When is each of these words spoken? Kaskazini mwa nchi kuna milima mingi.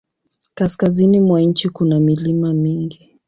Kaskazini 0.55 1.19
mwa 1.19 1.41
nchi 1.41 1.69
kuna 1.69 1.99
milima 1.99 2.53
mingi. 2.53 3.15